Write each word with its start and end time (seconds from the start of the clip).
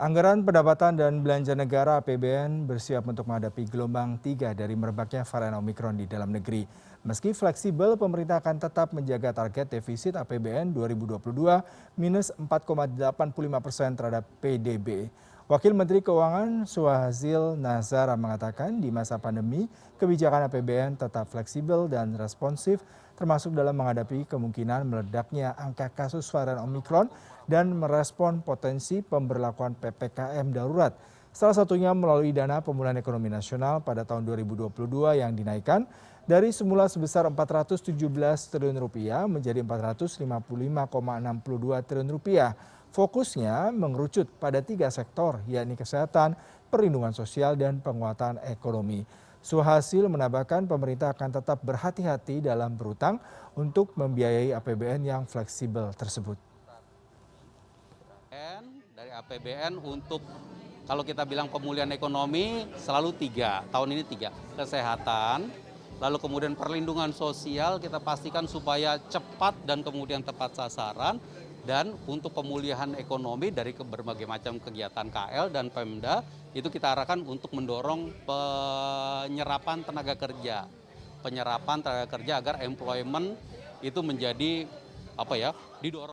Anggaran 0.00 0.48
pendapatan 0.48 0.96
dan 0.96 1.20
belanja 1.20 1.52
negara 1.52 2.00
APBN 2.00 2.64
bersiap 2.64 3.04
untuk 3.04 3.28
menghadapi 3.28 3.68
gelombang 3.68 4.16
tiga 4.24 4.56
dari 4.56 4.72
merebaknya 4.72 5.28
varian 5.28 5.60
Omikron 5.60 6.00
di 6.00 6.08
dalam 6.08 6.32
negeri. 6.32 6.64
Meski 7.04 7.36
fleksibel, 7.36 8.00
pemerintah 8.00 8.40
akan 8.40 8.56
tetap 8.56 8.96
menjaga 8.96 9.36
target 9.36 9.68
defisit 9.68 10.16
APBN 10.16 10.72
2022 10.72 11.20
minus 12.00 12.32
4,85 12.32 13.60
persen 13.60 13.92
terhadap 13.92 14.24
PDB. 14.40 15.12
Wakil 15.50 15.74
Menteri 15.74 15.98
Keuangan 15.98 16.62
Suhazil 16.62 17.58
Nazara 17.58 18.14
mengatakan 18.14 18.78
di 18.78 18.86
masa 18.94 19.18
pandemi, 19.18 19.66
kebijakan 19.98 20.46
APBN 20.46 20.94
tetap 20.94 21.26
fleksibel 21.26 21.90
dan 21.90 22.14
responsif 22.14 22.86
termasuk 23.18 23.50
dalam 23.58 23.74
menghadapi 23.74 24.30
kemungkinan 24.30 24.86
meledaknya 24.86 25.58
angka 25.58 25.90
kasus 25.90 26.30
varian 26.30 26.62
Omikron 26.62 27.10
dan 27.50 27.74
merespon 27.74 28.46
potensi 28.46 29.02
pemberlakuan 29.02 29.74
PPKM 29.74 30.54
darurat. 30.54 30.94
Salah 31.30 31.54
satunya 31.54 31.94
melalui 31.94 32.34
dana 32.34 32.58
pemulihan 32.58 32.98
ekonomi 32.98 33.30
nasional 33.30 33.78
pada 33.86 34.02
tahun 34.02 34.26
2022 34.26 34.74
yang 35.14 35.30
dinaikkan 35.30 35.86
dari 36.26 36.50
semula 36.50 36.90
sebesar 36.90 37.30
417 37.30 37.94
triliun 38.50 38.78
rupiah 38.82 39.30
menjadi 39.30 39.62
455,62 39.62 40.26
triliun 41.86 42.10
rupiah. 42.10 42.58
Fokusnya 42.90 43.70
mengerucut 43.70 44.26
pada 44.42 44.58
tiga 44.58 44.90
sektor, 44.90 45.38
yakni 45.46 45.78
kesehatan, 45.78 46.34
perlindungan 46.66 47.14
sosial, 47.14 47.54
dan 47.54 47.78
penguatan 47.78 48.42
ekonomi. 48.42 49.06
Suhasil 49.38 50.10
menambahkan 50.10 50.66
pemerintah 50.66 51.14
akan 51.14 51.30
tetap 51.30 51.62
berhati-hati 51.62 52.42
dalam 52.42 52.74
berutang 52.74 53.22
untuk 53.54 53.94
membiayai 53.94 54.50
APBN 54.58 55.06
yang 55.06 55.22
fleksibel 55.30 55.94
tersebut. 55.94 56.50
dari 59.00 59.16
APBN 59.16 59.80
untuk 59.80 60.20
kalau 60.88 61.04
kita 61.04 61.22
bilang 61.28 61.46
pemulihan 61.52 61.88
ekonomi 61.92 62.66
selalu 62.80 63.12
tiga, 63.18 63.62
tahun 63.68 63.94
ini 63.94 64.02
tiga. 64.08 64.32
Kesehatan, 64.56 65.52
lalu 66.00 66.16
kemudian 66.16 66.56
perlindungan 66.56 67.12
sosial 67.12 67.76
kita 67.76 68.00
pastikan 68.00 68.48
supaya 68.48 68.96
cepat 68.96 69.54
dan 69.68 69.84
kemudian 69.84 70.24
tepat 70.24 70.56
sasaran. 70.56 71.20
Dan 71.60 71.92
untuk 72.08 72.32
pemulihan 72.32 72.96
ekonomi 72.96 73.52
dari 73.52 73.76
berbagai 73.76 74.24
macam 74.24 74.56
kegiatan 74.56 75.12
KL 75.12 75.52
dan 75.52 75.68
Pemda 75.68 76.24
itu 76.56 76.72
kita 76.72 76.96
arahkan 76.96 77.20
untuk 77.20 77.52
mendorong 77.52 78.24
penyerapan 78.24 79.84
tenaga 79.84 80.16
kerja. 80.16 80.64
Penyerapan 81.20 81.84
tenaga 81.84 82.16
kerja 82.16 82.40
agar 82.40 82.64
employment 82.64 83.36
itu 83.84 84.00
menjadi 84.00 84.64
apa 85.20 85.36
ya 85.36 85.52
didorong 85.84 86.08